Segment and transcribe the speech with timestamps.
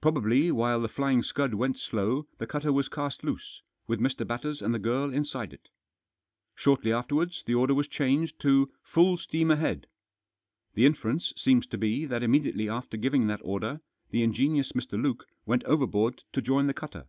[0.00, 4.24] Probably while The Flying Scud went slow the cutter was cast loose, with Mr.
[4.24, 5.68] Batters and the girl inside it.
[6.54, 9.88] Shortly after wards the order was changed to cf Full steam ahead."
[10.74, 13.02] The inference seems to be that immediately after Digitized by 288 THE JOSS.
[13.02, 15.02] giving that order the ingenious Mr.
[15.02, 17.06] Luke went over board to join the cutter.